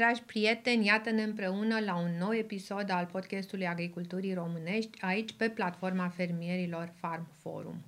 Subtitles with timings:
[0.00, 0.86] ziua, dragi prieteni!
[0.86, 7.26] Iată-ne împreună la un nou episod al podcastului Agriculturii Românești, aici pe platforma fermierilor Farm
[7.42, 7.82] Forum.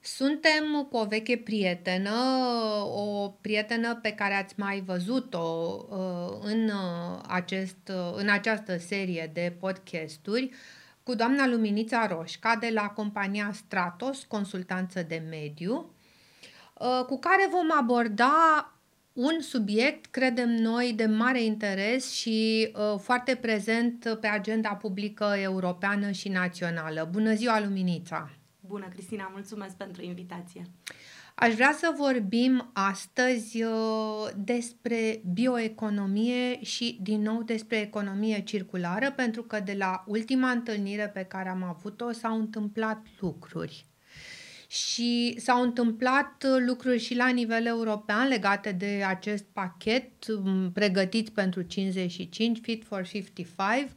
[0.00, 2.14] Suntem cu o veche prietenă,
[2.84, 9.30] o prietenă pe care ați mai văzut-o uh, în, uh, acest, uh, în această serie
[9.32, 10.50] de podcasturi,
[11.02, 15.90] cu doamna Luminița Roșca de la compania Stratos, consultanță de mediu,
[17.06, 18.75] cu care vom aborda
[19.16, 26.10] un subiect, credem noi, de mare interes și uh, foarte prezent pe agenda publică europeană
[26.10, 27.08] și națională.
[27.10, 28.30] Bună ziua, Luminița!
[28.60, 30.62] Bună, Cristina, mulțumesc pentru invitație!
[31.34, 33.70] Aș vrea să vorbim astăzi uh,
[34.36, 41.22] despre bioeconomie și din nou despre economie circulară, pentru că de la ultima întâlnire pe
[41.22, 43.86] care am avut-o s-au întâmplat lucruri
[44.76, 51.28] și s-au întâmplat uh, lucruri și la nivel european legate de acest pachet um, pregătit
[51.28, 53.90] pentru 55, Fit for 55.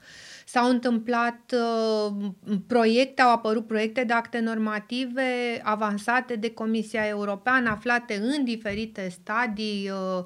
[0.46, 2.30] S-au întâmplat uh,
[2.68, 9.90] proiecte, au apărut proiecte de acte normative avansate de Comisia Europeană, aflate în diferite stadii
[9.90, 10.24] uh,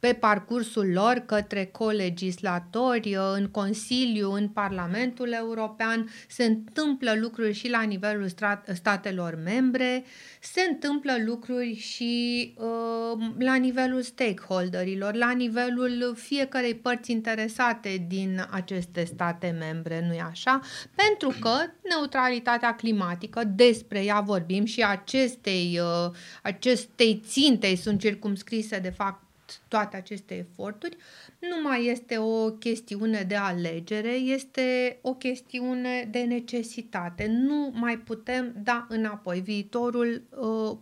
[0.00, 7.68] pe parcursul lor către colegislatori, uh, în Consiliu, în Parlamentul European, se întâmplă lucruri și
[7.68, 8.28] la nivelul
[8.72, 10.04] statelor membre,
[10.40, 19.04] se întâmplă lucruri și uh, la nivelul stakeholderilor, la nivelul fiecarei părți interesate din aceste
[19.04, 20.60] state membre, nu-i așa?
[20.94, 21.52] Pentru că
[21.88, 26.10] neutralitatea climatică, despre ea vorbim și acestei, uh,
[26.42, 29.28] acestei țintei sunt circumscrise de fapt
[29.68, 30.96] toate aceste eforturi,
[31.38, 37.26] nu mai este o chestiune de alegere, este o chestiune de necesitate.
[37.26, 39.40] Nu mai putem da înapoi.
[39.40, 40.76] Viitorul uh,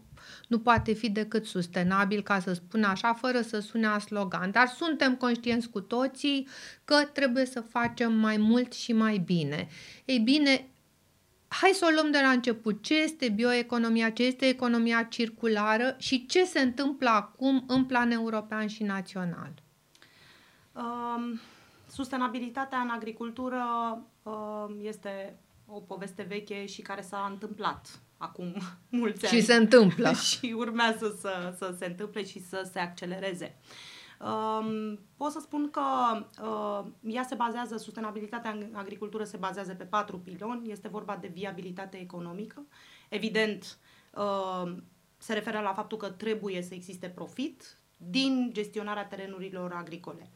[0.49, 4.51] nu poate fi decât sustenabil, ca să spun așa, fără să sune a slogan.
[4.51, 6.49] Dar suntem conștienți cu toții
[6.85, 9.69] că trebuie să facem mai mult și mai bine.
[10.05, 10.67] Ei bine,
[11.49, 12.83] hai să o luăm de la început.
[12.83, 18.67] Ce este bioeconomia, ce este economia circulară și ce se întâmplă acum în plan european
[18.67, 19.53] și național?
[20.73, 21.41] Um,
[21.91, 23.65] sustenabilitatea în agricultură
[24.23, 28.55] um, este o poveste veche și care s-a întâmplat acum
[28.89, 29.39] mulți ani.
[29.39, 30.13] Și se întâmplă.
[30.29, 33.57] și urmează să, să se întâmple și să se accelereze.
[33.61, 35.81] Uh, Um, pot să spun că
[36.43, 40.71] uh, ea se bazează, sustenabilitatea în agricultură se bazează pe patru piloni.
[40.71, 42.67] Este vorba de viabilitate economică.
[43.09, 43.79] Evident,
[44.15, 44.77] uh,
[45.17, 50.31] se referă la faptul că trebuie să existe profit din gestionarea terenurilor agricole.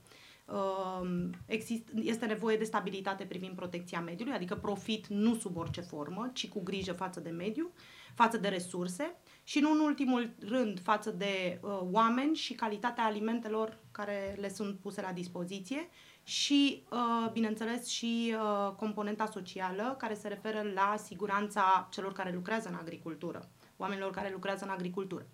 [0.44, 6.31] Uh, exist, este nevoie de stabilitate privind protecția mediului, adică profit nu sub orice formă,
[6.32, 7.70] ci cu grijă față de mediu,
[8.14, 9.16] față de resurse
[9.53, 14.79] și nu în ultimul rând față de uh, oameni și calitatea alimentelor care le sunt
[14.79, 15.89] puse la dispoziție
[16.23, 22.69] și, uh, bineînțeles, și uh, componenta socială care se referă la siguranța celor care lucrează
[22.69, 25.27] în agricultură, oamenilor care lucrează în agricultură.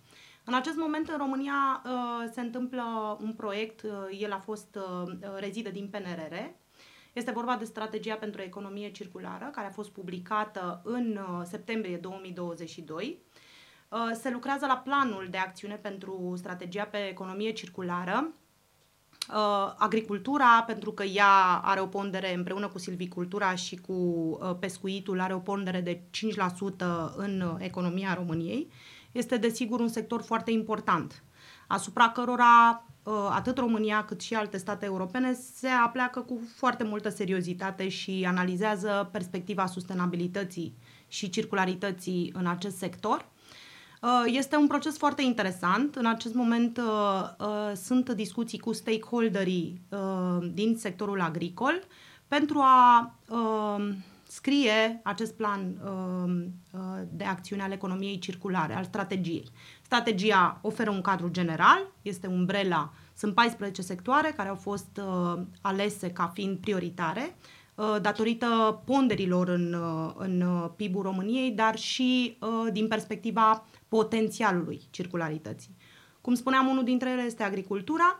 [0.44, 3.90] În acest moment, în România, uh, se întâmplă un proiect, uh,
[4.20, 6.34] el a fost uh, rezidă din PNRR,
[7.12, 13.27] este vorba de strategia pentru economie circulară, care a fost publicată în septembrie 2022 Uh,
[14.12, 18.28] se lucrează la planul de acțiune pentru strategia pe economie circulară,
[19.28, 25.20] uh, agricultura, pentru că ea are o pondere împreună cu silvicultura și cu uh, pescuitul,
[25.20, 28.70] are o pondere de 5% în economia României,
[29.12, 31.22] este desigur un sector foarte important,
[31.66, 32.82] asupra cărora
[33.30, 39.08] atât România cât și alte state europene se apleacă cu foarte multă seriozitate și analizează
[39.12, 40.76] perspectiva sustenabilității
[41.08, 43.28] și circularității în acest sector.
[44.02, 45.94] Uh, este un proces foarte interesant.
[45.94, 49.80] În acest moment uh, uh, sunt discuții cu stakeholderii
[50.52, 51.82] din sectorul agricol
[52.28, 53.12] pentru a
[54.26, 55.74] scrie acest plan
[57.10, 59.50] de acțiune al economiei circulare, al strategiei.
[59.82, 65.00] Strategia oferă un cadru general, este umbrela, sunt 14 sectoare care au fost
[65.60, 67.36] alese ca fiind prioritare
[68.00, 69.76] datorită ponderilor în,
[70.16, 70.44] în
[70.76, 72.38] PIB-ul României, dar și
[72.72, 75.76] din perspectiva potențialului circularității.
[76.20, 78.16] Cum spuneam, unul dintre ele este agricultura.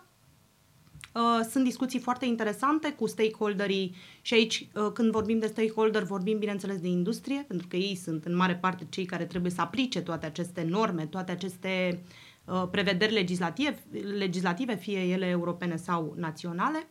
[1.15, 6.39] Uh, sunt discuții foarte interesante cu stakeholderii și aici, uh, când vorbim de stakeholder, vorbim,
[6.39, 10.01] bineînțeles, de industrie, pentru că ei sunt, în mare parte, cei care trebuie să aplice
[10.01, 12.03] toate aceste norme, toate aceste
[12.45, 13.83] uh, prevederi legislative,
[14.19, 16.87] legislative, fie ele europene sau naționale.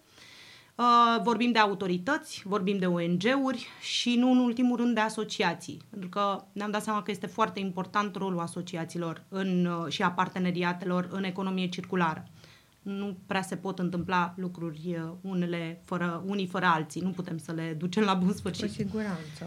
[0.77, 6.09] Uh, vorbim de autorități, vorbim de ONG-uri și nu în ultimul rând de asociații, pentru
[6.09, 11.07] că ne-am dat seama că este foarte important rolul asociațiilor în, uh, și a parteneriatelor
[11.11, 12.27] în economie circulară.
[12.81, 17.01] nu prea se pot întâmpla lucruri unele fără, unii fără alții.
[17.01, 18.67] Nu putem să le ducem la bun sfârșit.
[18.67, 19.45] Cu siguranță.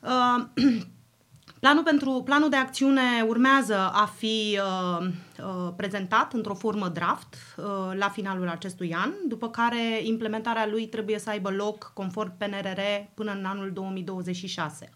[0.00, 0.82] Uh,
[1.64, 7.64] Planul, pentru, planul de acțiune urmează a fi uh, uh, prezentat într-o formă draft uh,
[7.98, 12.80] la finalul acestui an, după care implementarea lui trebuie să aibă loc conform PNRR
[13.14, 14.90] până în anul 2026.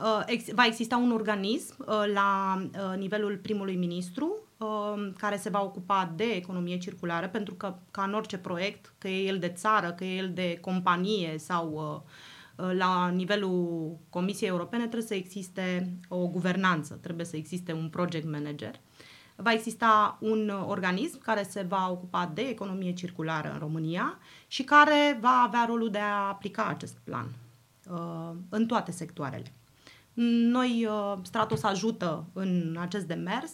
[0.00, 5.50] Uh, ex- va exista un organism uh, la uh, nivelul primului ministru uh, care se
[5.50, 9.48] va ocupa de economie circulară, pentru că, ca în orice proiect, că e el de
[9.48, 12.27] țară, că e el de companie sau uh, Uh,
[12.58, 18.80] la nivelul Comisiei Europene trebuie să existe o guvernanță, trebuie să existe un project manager.
[19.36, 25.18] Va exista un organism care se va ocupa de economie circulară în România și care
[25.20, 27.28] va avea rolul de a aplica acest plan
[27.90, 29.52] uh, în toate sectoarele.
[30.50, 33.52] Noi, uh, Stratos ajută în acest demers.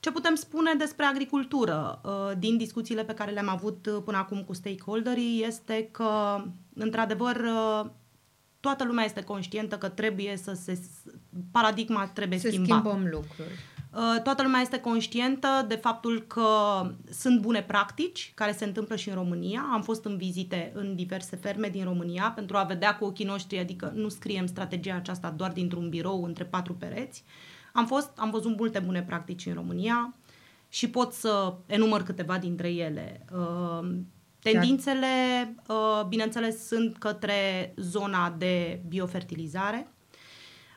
[0.00, 2.00] Ce putem spune despre agricultură
[2.38, 6.42] din discuțiile pe care le-am avut până acum cu stakeholderii este că,
[6.74, 7.44] într-adevăr,
[8.60, 10.80] toată lumea este conștientă că trebuie să se...
[11.50, 12.80] paradigma trebuie să schimbat.
[12.80, 13.50] schimbăm lucruri.
[13.92, 16.46] Uh, toată lumea este conștientă de faptul că
[17.10, 19.66] sunt bune practici care se întâmplă și în România.
[19.72, 23.58] Am fost în vizite în diverse ferme din România pentru a vedea cu ochii noștri,
[23.58, 27.24] adică nu scriem strategia aceasta doar dintr-un birou între patru pereți.
[27.72, 30.14] Am fost, am văzut multe bune practici în România
[30.68, 33.24] și pot să enumăr câteva dintre ele.
[34.48, 35.06] Uh, Tendințele,
[35.68, 39.92] uh, bineînțeles, sunt către zona de biofertilizare.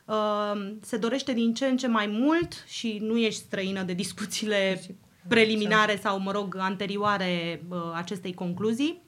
[0.06, 4.82] Uh, se dorește din ce în ce mai mult și nu ești străină de discuțiile
[5.28, 9.02] preliminare sau, mă rog, anterioare uh, acestei concluzii,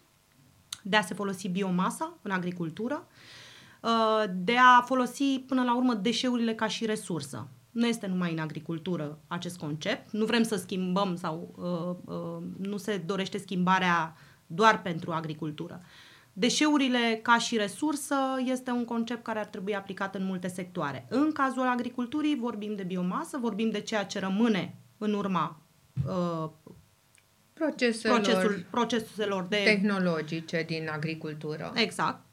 [0.83, 3.07] de a se folosi biomasa în agricultură,
[4.35, 7.47] de a folosi până la urmă deșeurile ca și resursă.
[7.73, 10.11] Nu este numai în agricultură acest concept.
[10.11, 14.15] Nu vrem să schimbăm sau uh, uh, nu se dorește schimbarea
[14.53, 15.81] doar pentru agricultură.
[16.33, 18.15] Deșeurile ca și resursă
[18.45, 21.05] este un concept care ar trebui aplicat în multe sectoare.
[21.09, 25.61] În cazul agriculturii vorbim de biomasă, vorbim de ceea ce rămâne în urma
[26.07, 26.49] uh,
[27.53, 29.61] proceselor, procesul, proceselor de...
[29.63, 31.71] tehnologice din agricultură.
[31.75, 32.25] Exact.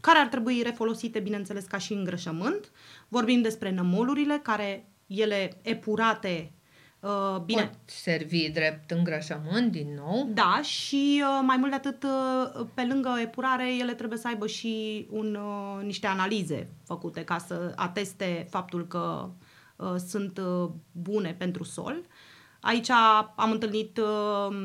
[0.00, 2.70] Care ar trebui refolosite, bineînțeles, ca și îngrășământ.
[3.08, 6.52] Vorbim despre nămolurile care ele epurate
[7.00, 7.62] Uh, bine.
[7.62, 10.28] Pot servi drept îngrășământ din nou.
[10.34, 14.46] Da, și uh, mai mult de atât, uh, pe lângă epurare, ele trebuie să aibă
[14.46, 19.28] și un, uh, niște analize făcute ca să ateste faptul că
[19.76, 21.96] uh, sunt uh, bune pentru sol.
[21.98, 22.04] Uh,
[22.60, 22.90] Aici
[23.36, 24.56] am întâlnit uh,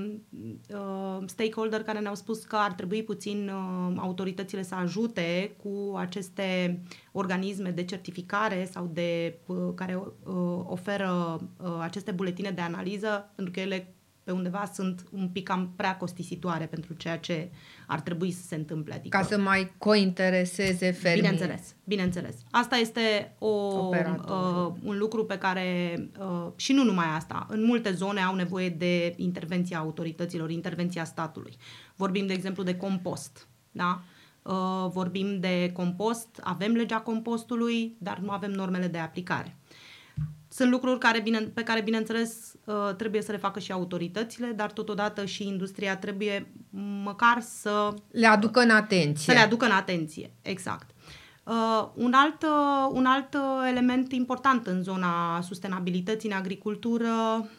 [0.69, 6.80] uh, stakeholder care ne-au spus că ar trebui puțin uh, autoritățile să ajute cu aceste
[7.12, 13.53] organisme de certificare sau de uh, care uh, oferă uh, aceste buletine de analiză, pentru
[13.53, 13.95] că ele
[14.25, 17.50] pe undeva sunt un pic cam prea costisitoare pentru ceea ce
[17.88, 18.94] ar trebui să se întâmple.
[18.94, 21.22] Adică, Ca să mai cointereseze fermii.
[21.22, 22.36] Bineînțeles, bineînțeles.
[22.51, 27.91] Asta este o, uh, un lucru pe care, uh, și nu numai asta, în multe
[27.91, 31.55] zone au nevoie de intervenția autorităților, intervenția statului.
[31.96, 33.48] Vorbim, de exemplu, de compost.
[33.72, 34.03] Da?
[34.41, 39.58] Uh, vorbim de compost, avem legea compostului, dar nu avem normele de aplicare.
[40.55, 44.71] Sunt lucruri care, bine, pe care, bineînțeles, uh, trebuie să le facă și autoritățile, dar
[44.71, 46.51] totodată și industria trebuie
[47.03, 47.93] măcar să...
[48.12, 49.24] Le aducă în atenție.
[49.24, 50.89] Să le aducă în atenție, exact.
[51.43, 57.12] Uh, un, alt, uh, un alt uh, element important în zona sustenabilității în agricultură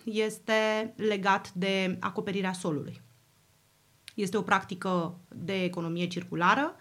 [0.04, 3.02] este legat de acoperirea solului.
[4.14, 6.74] Este o practică de economie circulară.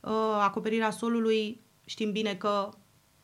[0.00, 2.68] Uh, acoperirea solului știm bine că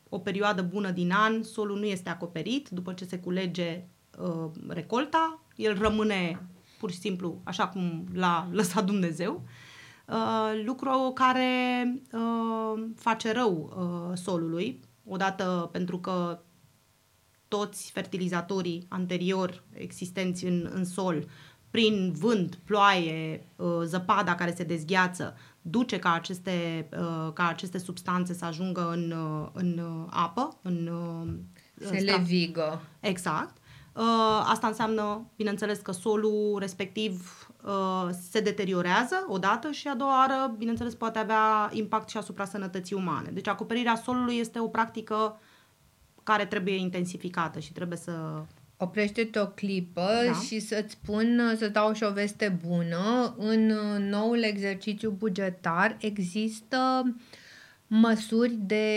[0.08, 3.84] o perioadă bună din an, solul nu este acoperit, după ce se culege
[4.18, 6.40] uh, recolta, el rămâne
[6.78, 9.42] pur și simplu așa cum l-a lăsat Dumnezeu,
[10.06, 16.40] uh, lucru care uh, face rău uh, solului, odată pentru că
[17.48, 21.26] toți fertilizatorii anterior existenți în, în sol,
[21.70, 28.34] prin vânt, ploaie, uh, zăpada care se dezgheață, duce ca aceste, uh, ca aceste substanțe
[28.34, 30.90] să ajungă în, uh, în uh, apă, în
[31.80, 32.80] se levigă.
[33.00, 33.56] Exact.
[34.44, 37.48] Asta înseamnă, bineînțeles, că solul respectiv
[38.30, 43.30] se deteriorează odată și a doua oară, bineînțeles, poate avea impact și asupra sănătății umane.
[43.30, 45.40] Deci acoperirea solului este o practică
[46.22, 48.42] care trebuie intensificată și trebuie să
[48.80, 50.32] Oprește-te o clipă da.
[50.32, 53.34] și să-ți spun, să dau și o veste bună.
[53.38, 53.66] În
[54.08, 57.04] noul exercițiu bugetar există
[57.90, 58.88] măsuri de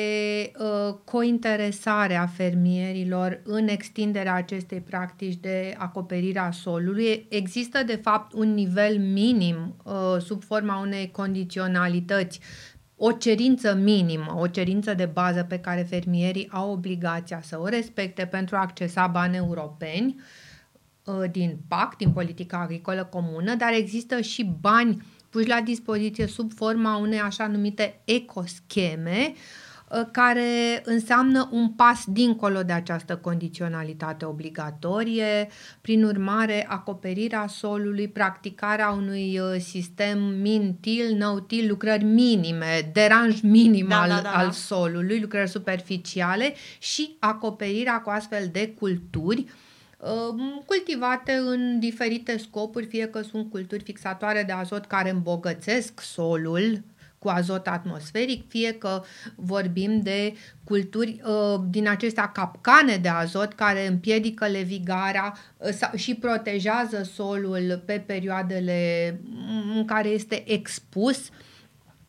[0.59, 7.25] uh, cointeresare a fermierilor în extinderea acestei practici de acoperire a solului.
[7.29, 12.39] Există, de fapt, un nivel minim uh, sub forma unei condiționalități
[13.03, 18.25] o cerință minimă, o cerință de bază pe care fermierii au obligația să o respecte
[18.25, 20.21] pentru a accesa bani europeni
[21.03, 26.51] uh, din PAC, din politica agricolă comună, dar există și bani puși la dispoziție sub
[26.53, 29.37] forma unei așa numite ecoscheme, ă,
[30.11, 35.49] care înseamnă un pas dincolo de această condiționalitate obligatorie,
[35.81, 44.01] prin urmare acoperirea solului, practicarea unui ă, sistem min-til, no-til, lucrări minime, deranj minim da,
[44.01, 44.29] al, da, da, da.
[44.29, 49.45] al solului, lucrări superficiale și acoperirea cu astfel de culturi
[50.65, 56.81] cultivate în diferite scopuri, fie că sunt culturi fixatoare de azot care îmbogățesc solul
[57.21, 59.03] cu azot atmosferic, fie că
[59.35, 67.03] vorbim de culturi uh, din acestea capcane de azot care împiedică levigarea uh, și protejează
[67.13, 69.19] solul pe perioadele
[69.75, 71.33] în care este expus uh,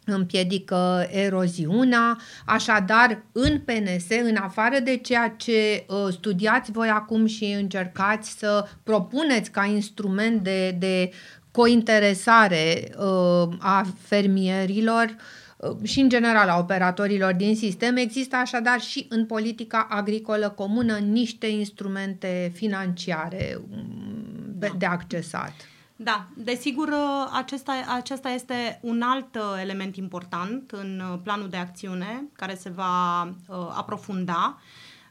[0.05, 7.45] împiedică eroziunea, așadar în PNS, în afară de ceea ce uh, studiați voi acum și
[7.45, 11.11] încercați să propuneți ca instrument de, de
[11.53, 15.17] cointeresare uh, a fermierilor
[15.57, 20.97] uh, și în general a operatorilor din sistem, există așadar și în politica agricolă comună
[20.97, 24.69] niște instrumente financiare um, da.
[24.79, 25.53] de accesat.
[25.97, 31.57] Da, desigur, uh, acesta, acesta este un alt uh, element important în uh, planul de
[31.57, 34.59] acțiune care se va uh, aprofunda.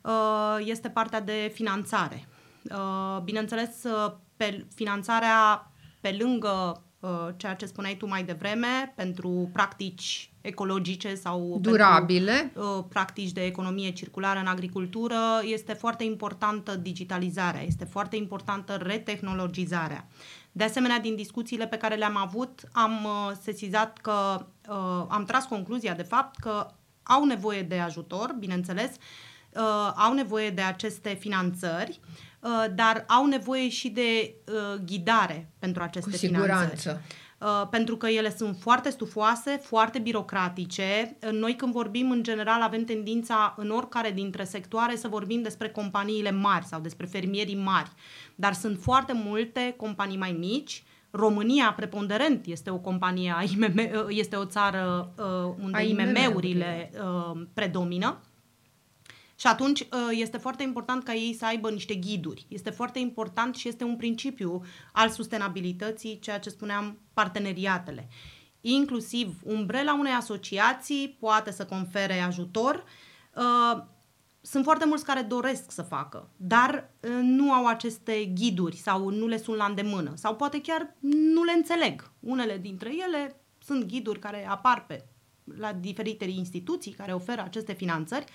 [0.01, 2.27] Uh, este partea de finanțare.
[2.63, 3.69] Uh, bineînțeles,
[4.37, 5.70] pe finanțarea
[6.01, 6.83] pe lângă
[7.37, 13.91] ceea ce spuneai tu mai devreme, pentru practici ecologice sau durabile, pentru, practici de economie
[13.91, 20.07] circulară în agricultură, este foarte importantă digitalizarea, este foarte importantă retehnologizarea.
[20.51, 25.45] De asemenea, din discuțiile pe care le-am avut, am uh, sesizat că uh, am tras
[25.45, 26.67] concluzia, de fapt, că
[27.03, 31.99] au nevoie de ajutor, bineînțeles, uh, au nevoie de aceste finanțări,
[32.75, 34.35] dar au nevoie și de
[34.85, 36.75] ghidare pentru aceste Cu siguranță.
[36.75, 36.99] finanțări.
[37.41, 41.17] Uh, pentru că ele sunt foarte stufoase, foarte birocratice.
[41.31, 46.31] Noi când vorbim în general avem tendința în oricare dintre sectoare să vorbim despre companiile
[46.31, 47.91] mari sau despre fermierii mari,
[48.35, 54.35] dar sunt foarte multe companii mai mici România, preponderent, este o companie, IMM, uh, este
[54.35, 58.19] o țară uh, unde IMM-urile uh, predomină
[59.41, 62.45] și atunci uh, este foarte important ca ei să aibă niște ghiduri.
[62.47, 68.09] Este foarte important și este un principiu al sustenabilității, ceea ce spuneam, parteneriatele.
[68.61, 72.83] Inclusiv umbrela unei asociații poate să confere ajutor.
[73.35, 73.83] Uh,
[74.41, 79.27] sunt foarte mulți care doresc să facă, dar uh, nu au aceste ghiduri sau nu
[79.27, 80.95] le sunt la îndemână sau poate chiar
[81.33, 82.11] nu le înțeleg.
[82.19, 85.05] Unele dintre ele sunt ghiduri care apar pe
[85.57, 88.25] la diferite instituții care oferă aceste finanțări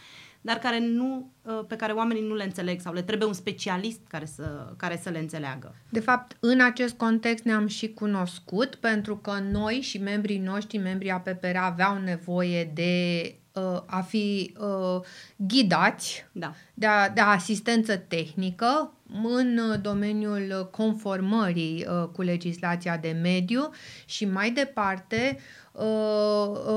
[0.47, 4.01] dar care nu, uh, pe care oamenii nu le înțeleg sau le trebuie un specialist
[4.09, 5.75] care să, care să le înțeleagă.
[5.89, 11.11] De fapt, în acest context ne-am și cunoscut pentru că noi și membrii noștri, membrii
[11.11, 15.01] APPR, aveau nevoie de uh, a fi uh,
[15.37, 16.55] ghidați, da.
[16.75, 23.71] de, a, de asistență tehnică în domeniul conformării uh, cu legislația de mediu
[24.05, 25.66] și mai departe Uh, uh,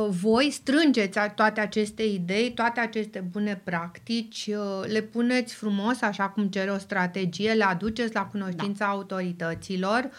[0.10, 6.48] voi strângeți toate aceste idei, toate aceste bune practici, uh, le puneți frumos, așa cum
[6.48, 8.92] cere o strategie, le aduceți la cunoștința da.
[8.92, 10.10] autorităților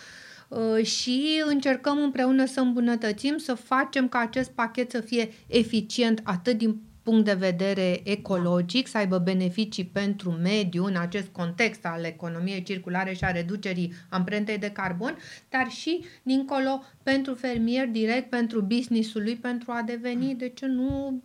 [0.82, 6.80] și încercăm împreună să îmbunătățim, să facem ca acest pachet să fie eficient atât din
[7.02, 13.12] punct de vedere ecologic, să aibă beneficii pentru mediu în acest context al economiei circulare
[13.12, 15.16] și a reducerii amprentei de carbon,
[15.48, 21.22] dar și dincolo pentru fermier direct, pentru businessul lui, pentru a deveni, de ce nu,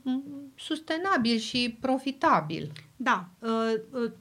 [0.56, 2.72] sustenabil și profitabil.
[2.96, 3.30] Da.
[3.40, 4.12] Uh, uh,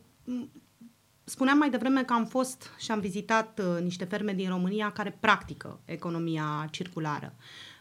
[1.25, 5.16] spuneam mai devreme că am fost și am vizitat uh, niște ferme din România care
[5.20, 7.34] practică economia circulară.
[7.37, 7.74] Uh,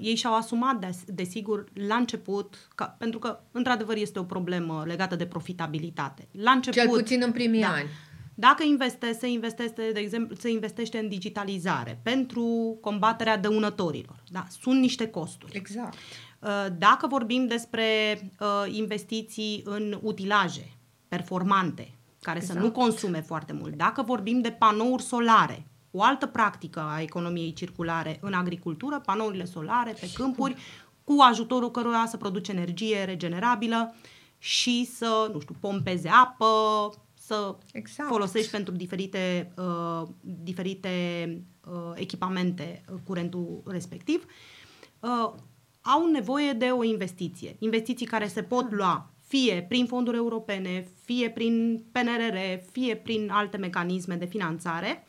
[0.00, 5.16] ei și-au asumat, desigur, de la început, ca, pentru că, într-adevăr, este o problemă legată
[5.16, 6.28] de profitabilitate.
[6.32, 7.88] La început, Cel puțin în primii da, ani.
[8.34, 14.22] Dacă investește, se investește, de exemplu, se investește în digitalizare pentru combaterea dăunătorilor.
[14.30, 15.56] Da, sunt niște costuri.
[15.56, 15.94] Exact.
[16.38, 17.84] Uh, dacă vorbim despre
[18.40, 20.76] uh, investiții în utilaje
[21.08, 22.58] performante, care exact.
[22.58, 27.52] să nu consume foarte mult, dacă vorbim de panouri solare, o altă practică a economiei
[27.52, 30.56] circulare în agricultură, panourile solare pe câmpuri,
[31.04, 33.94] cu ajutorul căruia să produce energie regenerabilă
[34.38, 36.46] și să, nu știu, pompeze apă,
[37.14, 38.08] să exact.
[38.08, 40.88] folosești pentru diferite, uh, diferite
[41.66, 44.24] uh, echipamente uh, curentul respectiv,
[45.00, 45.32] uh,
[45.80, 47.56] au nevoie de o investiție.
[47.58, 52.36] Investiții care se pot lua fie prin fonduri europene, fie prin PNRR,
[52.70, 55.06] fie prin alte mecanisme de finanțare.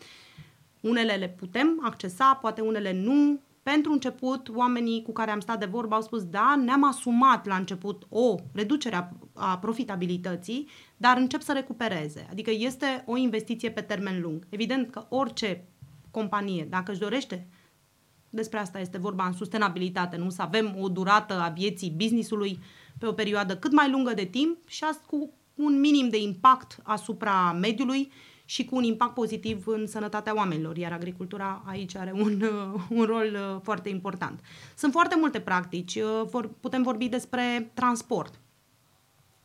[0.79, 3.39] Unele le putem accesa, poate unele nu.
[3.63, 7.55] Pentru început, oamenii cu care am stat de vorbă au spus, da, ne-am asumat la
[7.55, 10.67] început o reducere a profitabilității,
[10.97, 12.27] dar încep să recupereze.
[12.31, 14.47] Adică este o investiție pe termen lung.
[14.49, 15.67] Evident că orice
[16.11, 17.47] companie, dacă își dorește
[18.29, 20.29] despre asta este vorba în sustenabilitate, nu?
[20.29, 22.59] Să avem o durată a vieții businessului
[22.97, 26.79] pe o perioadă cât mai lungă de timp și asta cu un minim de impact
[26.83, 28.11] asupra mediului
[28.49, 32.41] și cu un impact pozitiv în sănătatea oamenilor, iar agricultura aici are un,
[32.99, 34.39] un rol uh, foarte important.
[34.75, 35.95] Sunt foarte multe practici.
[35.95, 38.39] Uh, putem vorbi despre transport.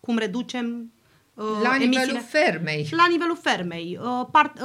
[0.00, 0.92] Cum reducem
[1.34, 2.88] uh, la nivelul fermei.
[2.90, 3.98] La nivelul fermei.
[4.30, 4.60] Part,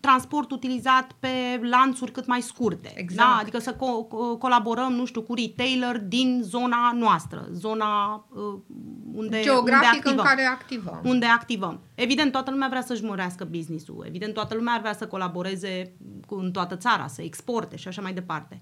[0.00, 1.28] transport utilizat pe
[1.70, 2.92] lanțuri cât mai scurte.
[2.94, 3.28] Exact.
[3.28, 3.36] Da?
[3.40, 8.60] Adică să co- colaborăm, nu știu, cu retailer din zona noastră, zona uh,
[9.14, 10.18] unde, Geografic unde activăm.
[10.18, 11.00] în care activăm.
[11.04, 11.80] Unde activăm.
[11.94, 14.04] Evident, toată lumea vrea să-și mărească business-ul.
[14.06, 15.92] Evident, toată lumea ar vrea să colaboreze
[16.26, 18.60] cu, în toată țara, să exporte și așa mai departe.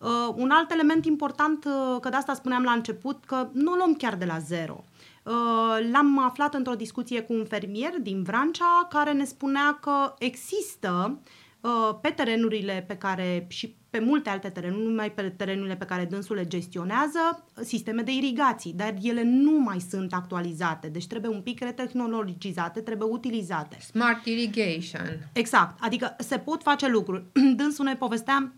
[0.00, 3.76] Uh, un alt element important, uh, că de asta spuneam la început, că nu o
[3.76, 4.84] luăm chiar de la zero.
[5.28, 11.20] Uh, l-am aflat într-o discuție cu un fermier din Vrancea care ne spunea că există
[11.60, 15.84] uh, pe terenurile pe care și pe multe alte terenuri, nu numai pe terenurile pe
[15.84, 21.30] care dânsul le gestionează, sisteme de irigații, dar ele nu mai sunt actualizate, deci trebuie
[21.30, 23.78] un pic retehnologizate, trebuie utilizate.
[23.80, 25.30] Smart irrigation.
[25.32, 27.24] Exact, adică se pot face lucruri.
[27.56, 28.52] Dânsul ne povestea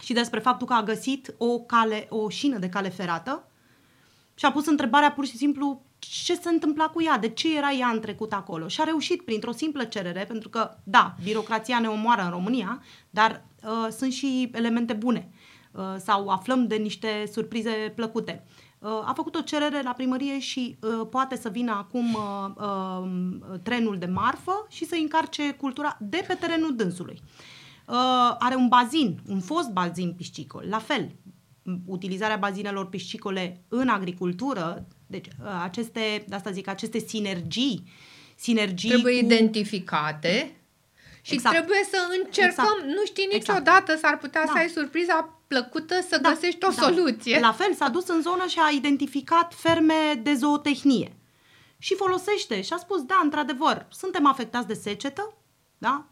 [0.00, 3.48] și despre faptul că a găsit o cale, o șină de cale ferată
[4.34, 7.70] și a pus întrebarea pur și simplu ce se întâmpla cu ea, de ce era
[7.70, 8.68] ea în trecut acolo.
[8.68, 13.44] Și a reușit printr-o simplă cerere, pentru că, da, birocrația ne omoară în România, dar
[13.64, 15.30] uh, sunt și elemente bune
[15.72, 18.44] uh, sau aflăm de niște surprize plăcute.
[18.78, 23.58] Uh, a făcut o cerere la primărie și uh, poate să vină acum uh, uh,
[23.62, 27.20] trenul de marfă și să încarce cultura de pe terenul dânsului.
[27.88, 31.14] Uh, are un bazin, un fost bazin piscicol, la fel,
[31.86, 37.92] utilizarea bazinelor piscicole în agricultură, deci ă, aceste, de asta zic, aceste sinergii,
[38.36, 39.24] sinergii trebuie cu...
[39.24, 40.52] identificate
[41.22, 41.56] și exact.
[41.56, 42.84] trebuie să încercăm, exact.
[42.84, 43.48] nu știi exact.
[43.48, 44.00] niciodată, exact.
[44.00, 44.52] s-ar putea da.
[44.52, 46.28] să ai surpriza plăcută să da.
[46.28, 46.82] găsești o da.
[46.82, 47.38] soluție.
[47.40, 51.16] La fel, s-a dus în zonă și a identificat ferme de zootehnie
[51.78, 55.34] și folosește și a spus, da, într-adevăr, suntem afectați de secetă,
[55.78, 56.06] da?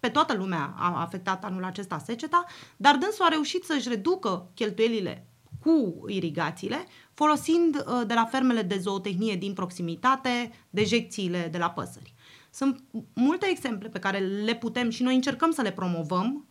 [0.00, 2.44] pe toată lumea a afectat anul acesta seceta,
[2.76, 5.29] dar dânsul a reușit să-și reducă cheltuielile
[5.62, 12.14] cu irigațiile, folosind uh, de la fermele de zootehnie din proximitate dejecțiile de la păsări.
[12.50, 16.48] Sunt multe exemple pe care le putem și noi încercăm să le promovăm,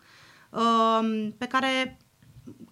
[0.52, 1.98] uh, pe care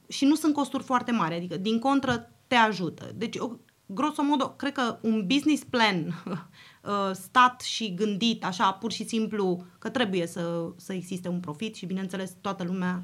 [0.07, 3.11] și nu sunt costuri foarte mari, adică din contră te ajută.
[3.15, 3.37] Deci,
[3.85, 6.13] grosomodo, cred că un business plan
[6.87, 11.75] Uh, stat și gândit așa pur și simplu că trebuie să, să existe un profit
[11.75, 13.03] și bineînțeles toată lumea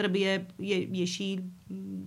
[0.00, 1.40] trebuie, e, e și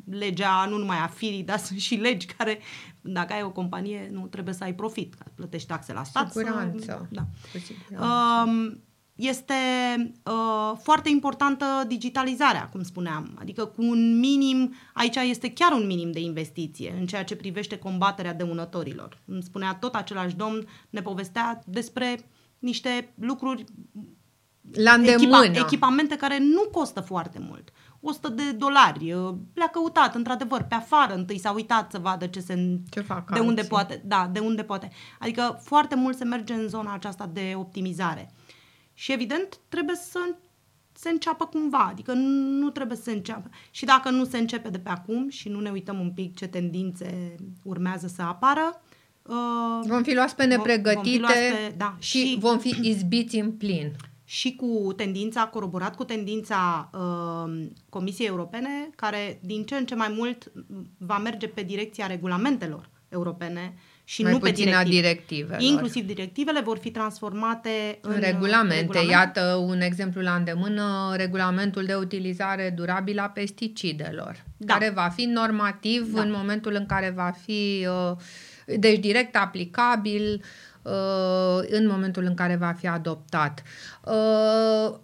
[0.10, 2.60] legea nu numai a firii, dar sunt și legi care,
[3.01, 6.32] dacă ai o companie, nu trebuie să ai profit, că plătești taxe la stat.
[6.32, 6.86] Siguranță.
[6.86, 7.25] Să, da.
[7.60, 8.49] siguranță.
[8.49, 8.82] Um,
[9.15, 9.53] este
[10.23, 13.38] uh, foarte importantă digitalizarea, cum spuneam.
[13.39, 17.77] Adică cu un minim, aici este chiar un minim de investiție în ceea ce privește
[17.77, 19.21] combaterea dăunătorilor.
[19.25, 22.19] Îmi spunea tot același domn, ne povestea despre
[22.60, 23.65] niște lucruri
[24.71, 27.71] la echipa, echipamente care nu costă foarte mult.
[28.06, 29.13] 100 de dolari.
[29.13, 32.80] Uh, le-a căutat, într-adevăr, pe afară întâi s-a uitat să vadă ce se...
[32.89, 34.02] Ce fac de unde poate.
[34.06, 34.92] Da, de unde poate.
[35.20, 38.32] Adică foarte mult se merge în zona aceasta de optimizare.
[38.94, 40.20] Și evident trebuie să
[40.92, 43.50] se înceapă cumva, adică nu trebuie să se înceapă.
[43.72, 46.48] Și dacă nu se începe de pe acum și nu ne uităm un pic ce
[46.48, 48.82] tendințe urmează să apară,
[49.22, 53.36] uh, vom fi luați pe nepregătite vom, vom pe, da, și, și vom fi izbiți
[53.38, 53.96] în plin.
[54.25, 60.13] Și cu tendința, coroborat cu tendința uh, Comisiei Europene, care din ce în ce mai
[60.17, 60.51] mult
[60.97, 64.89] va merge pe direcția regulamentelor europene și Mai nu pe directive.
[64.89, 65.62] directivelor.
[65.62, 68.75] Inclusiv directivele vor fi transformate în, în regulamente.
[68.75, 69.12] Regulament.
[69.12, 74.73] Iată un exemplu la îndemână, regulamentul de utilizare durabilă a pesticidelor, da.
[74.73, 76.21] care va fi normativ da.
[76.21, 78.17] în momentul în care va fi, uh,
[78.77, 80.72] deci direct aplicabil uh,
[81.69, 83.63] în momentul în care va fi adoptat.
[84.06, 84.96] Uh,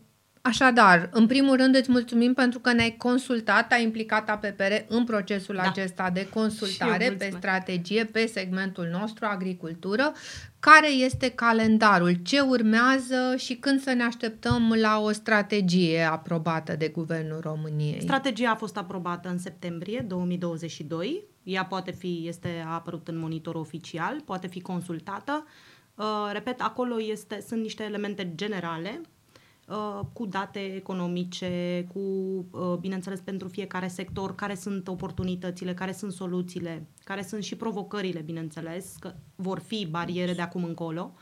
[0.41, 5.55] Așadar, în primul rând îți mulțumim pentru că ne-ai consultat, ai implicat APPR în procesul
[5.55, 5.61] da.
[5.61, 10.13] acesta de consultare pe strategie, pe segmentul nostru, agricultură.
[10.59, 12.11] Care este calendarul?
[12.11, 18.01] Ce urmează și când să ne așteptăm la o strategie aprobată de Guvernul României?
[18.01, 21.23] Strategia a fost aprobată în septembrie 2022.
[21.43, 25.43] Ea poate fi, este a apărut în monitor oficial, poate fi consultată.
[25.45, 25.68] Uh,
[26.31, 29.01] repet, acolo este, sunt niște elemente generale
[29.69, 31.99] Uh, cu date economice, cu,
[32.51, 38.19] uh, bineînțeles, pentru fiecare sector, care sunt oportunitățile, care sunt soluțiile, care sunt și provocările,
[38.19, 41.13] bineînțeles, că vor fi bariere de acum încolo.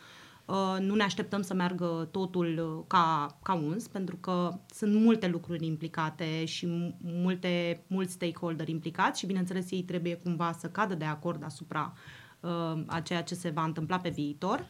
[0.46, 5.66] Uh, nu ne așteptăm să meargă totul ca, ca uns, pentru că sunt multe lucruri
[5.66, 11.44] implicate și multe, mulți stakeholder implicați și, bineînțeles, ei trebuie cumva să cadă de acord
[11.44, 12.27] asupra uh,
[12.86, 14.66] a ceea ce se va întâmpla pe viitor.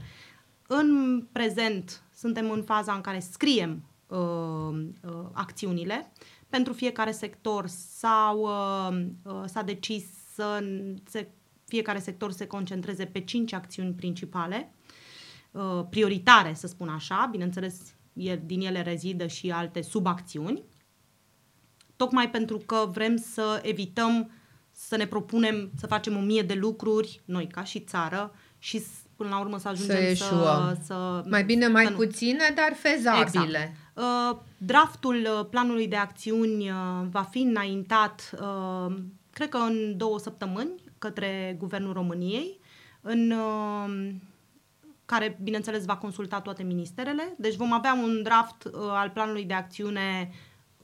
[0.68, 6.12] În prezent suntem în faza în care scriem uh, uh, acțiunile.
[6.50, 10.04] Pentru fiecare sector sau uh, uh, s-a decis
[10.34, 10.64] să
[11.06, 11.28] se,
[11.66, 14.72] fiecare sector se concentreze pe cinci acțiuni principale,
[15.52, 17.28] uh, prioritare, să spun așa.
[17.32, 20.64] Bineînțeles, el, din ele rezidă și alte subacțiuni.
[21.96, 24.32] Tocmai pentru că vrem să evităm
[24.80, 28.84] să ne propunem să facem o mie de lucruri, noi ca și țară, și
[29.16, 30.24] până la urmă să ajungem să...
[30.26, 33.76] să, să mai bine, mai să puține, dar fezabile.
[33.94, 34.32] Exact.
[34.32, 36.76] Uh, draftul uh, planului de acțiuni uh,
[37.10, 38.96] va fi înaintat, uh,
[39.34, 42.60] cred că în două săptămâni, către Guvernul României,
[43.02, 44.14] în uh,
[45.06, 47.34] care, bineînțeles, va consulta toate ministerele.
[47.38, 50.32] Deci vom avea un draft uh, al planului de acțiune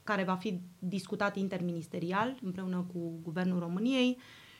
[0.03, 4.17] care va fi discutat interministerial împreună cu Guvernul României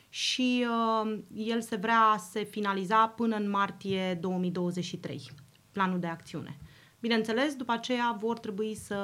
[0.08, 0.66] și
[1.04, 5.30] uh, el se vrea se finaliza până în martie 2023,
[5.72, 6.58] planul de acțiune.
[7.00, 8.96] Bineînțeles, după aceea vor trebui să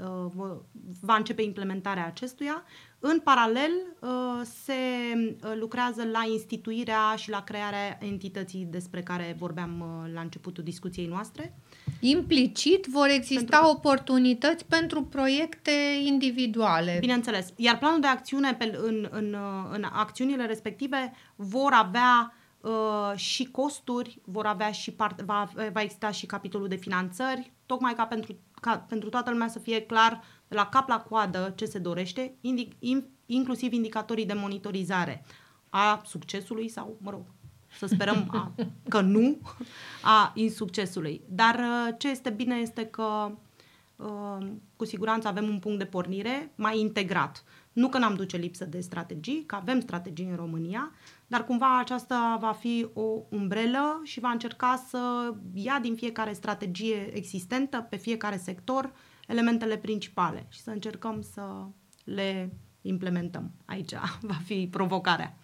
[0.00, 0.56] uh,
[1.00, 2.64] va începe implementarea acestuia.
[2.98, 4.08] În paralel, uh,
[4.44, 4.72] se
[5.12, 11.06] uh, lucrează la instituirea și la crearea entității despre care vorbeam uh, la începutul discuției
[11.06, 11.58] noastre.
[12.00, 13.76] Implicit vor exista pentru...
[13.76, 15.72] oportunități pentru proiecte
[16.04, 16.96] individuale.
[17.00, 17.52] Bineînțeles.
[17.56, 19.36] Iar planul de acțiune pe, în, în,
[19.70, 26.10] în acțiunile respective vor avea uh, și costuri, vor avea și part, va, va exista
[26.10, 30.54] și capitolul de finanțări, tocmai ca pentru, ca pentru toată lumea să fie clar de
[30.54, 35.24] la cap la coadă ce se dorește, indic, in, inclusiv indicatorii de monitorizare
[35.70, 37.22] a succesului sau, mă rog,
[37.78, 38.52] să sperăm a,
[38.88, 39.38] că nu,
[40.02, 41.20] a insuccesului.
[41.28, 43.30] Dar uh, ce este bine este că
[43.96, 47.44] uh, cu siguranță avem un punct de pornire mai integrat.
[47.72, 50.92] Nu că n-am duce lipsă de strategii, că avem strategii în România,
[51.26, 57.16] dar cumva aceasta va fi o umbrelă și va încerca să ia din fiecare strategie
[57.16, 58.92] existentă, pe fiecare sector,
[59.28, 61.42] elementele principale și să încercăm să
[62.04, 63.50] le implementăm.
[63.64, 63.92] Aici
[64.30, 65.36] va fi provocarea.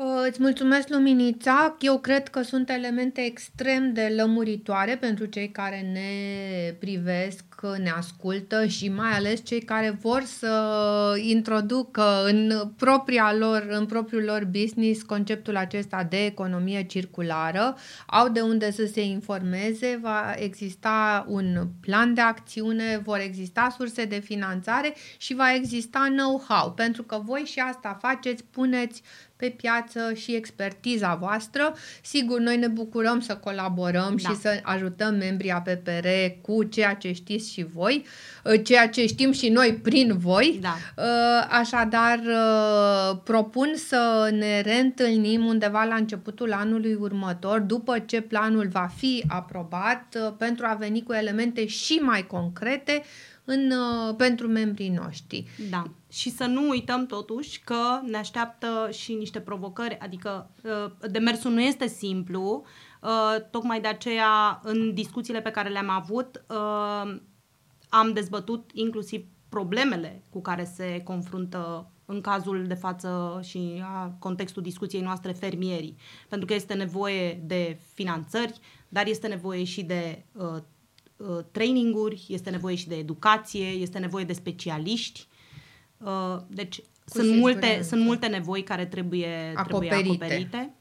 [0.00, 1.76] Uh, îți mulțumesc, Luminița.
[1.80, 7.44] Eu cred că sunt elemente extrem de lămuritoare pentru cei care ne privesc,
[7.82, 14.22] ne ascultă și mai ales cei care vor să introducă în propria lor, în propriul
[14.22, 17.76] lor business conceptul acesta de economie circulară.
[18.06, 24.04] Au de unde să se informeze, va exista un plan de acțiune, vor exista surse
[24.04, 29.02] de finanțare și va exista know-how, pentru că voi și asta faceți, puneți
[29.38, 31.74] pe piață și expertiza voastră.
[32.02, 34.28] Sigur, noi ne bucurăm să colaborăm da.
[34.28, 36.06] și să ajutăm membrii APPR
[36.40, 38.04] cu ceea ce știți și voi,
[38.44, 40.58] uh, ceea ce știm și noi prin voi.
[40.62, 40.76] Da.
[40.96, 48.68] Uh, așadar, uh, propun să ne reîntâlnim undeva la începutul anului următor, după ce planul
[48.72, 53.02] va fi aprobat, pentru a veni cu elemente și mai concrete
[53.50, 55.46] în, uh, pentru membrii noștri.
[55.70, 55.82] Da.
[56.08, 61.60] Și să nu uităm totuși că ne așteaptă și niște provocări, adică uh, demersul nu
[61.60, 62.64] este simplu,
[63.02, 66.44] uh, tocmai de aceea în discuțiile pe care le-am avut
[67.88, 74.62] am dezbătut inclusiv problemele cu care se confruntă în cazul de față și a contextul
[74.62, 75.96] discuției noastre fermierii.
[76.28, 80.56] Pentru că este nevoie de finanțări, dar este nevoie și de uh,
[81.18, 85.26] uh, traininguri, este nevoie și de educație, este nevoie de specialiști.
[85.98, 89.94] Uh, deci sunt multe, sunt multe nevoi care trebuie acoperite.
[89.94, 90.74] trebuie acoperite.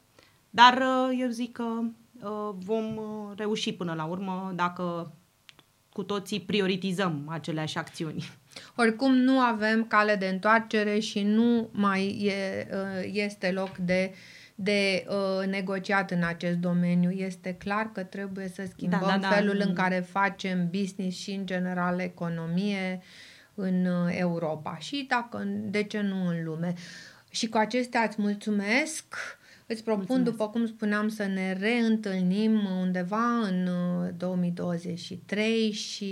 [0.50, 5.13] Dar uh, eu zic că uh, vom uh, reuși până la urmă dacă
[5.97, 8.30] cu toții prioritizăm aceleași acțiuni.
[8.76, 14.13] Oricum nu avem cale de întoarcere și nu mai e, uh, este loc de
[14.59, 17.11] de uh, negociat în acest domeniu.
[17.11, 19.27] Este clar că trebuie să schimbăm da, da, da.
[19.27, 23.01] felul în care facem business și, în general, economie
[23.53, 26.73] în uh, Europa și, dacă, de ce nu, în lume.
[27.29, 29.15] Și cu acestea îți mulțumesc.
[29.65, 30.31] Îți propun, Mulțumesc.
[30.31, 33.69] după cum spuneam, să ne reîntâlnim undeva în
[34.17, 36.05] 2023 uh, și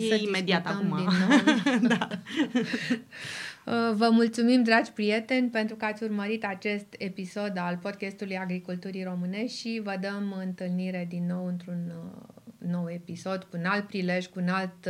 [0.00, 0.96] e să imediat acum.
[0.96, 1.78] din nou.
[1.96, 2.08] da.
[3.66, 9.46] Uh, vă mulțumim, dragi prieteni, pentru că ați urmărit acest episod al podcastului Agriculturii Române
[9.46, 14.40] și vă dăm întâlnire din nou într-un uh, nou episod cu un alt prilej, cu
[14.40, 14.88] un alt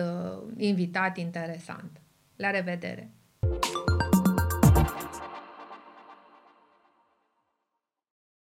[0.57, 2.01] invitat interesant.
[2.37, 3.11] La revedere!